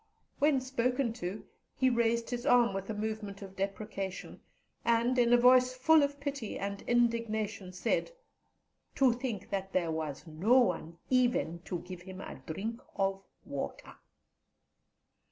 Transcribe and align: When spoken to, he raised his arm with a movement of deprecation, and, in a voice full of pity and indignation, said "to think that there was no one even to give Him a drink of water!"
When 0.39 0.61
spoken 0.61 1.13
to, 1.21 1.45
he 1.75 1.91
raised 1.91 2.31
his 2.31 2.43
arm 2.43 2.73
with 2.73 2.89
a 2.89 2.93
movement 2.95 3.43
of 3.43 3.55
deprecation, 3.55 4.41
and, 4.83 5.15
in 5.19 5.31
a 5.31 5.37
voice 5.37 5.73
full 5.75 6.01
of 6.01 6.19
pity 6.19 6.57
and 6.57 6.81
indignation, 6.87 7.71
said 7.71 8.09
"to 8.95 9.13
think 9.13 9.51
that 9.51 9.73
there 9.73 9.91
was 9.91 10.25
no 10.25 10.57
one 10.57 10.97
even 11.11 11.59
to 11.65 11.81
give 11.83 12.01
Him 12.01 12.19
a 12.19 12.41
drink 12.51 12.81
of 12.95 13.21
water!" 13.45 13.93